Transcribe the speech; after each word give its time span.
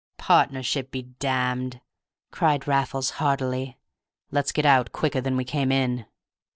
"Partnership 0.17 0.89
be 0.89 1.03
damned!" 1.03 1.79
cried 2.31 2.67
Raffles, 2.67 3.11
heartily. 3.21 3.77
"Let's 4.31 4.51
get 4.51 4.65
out 4.65 4.91
quicker 4.91 5.21
than 5.21 5.37
we 5.37 5.43
came 5.43 5.71
in." 5.71 6.07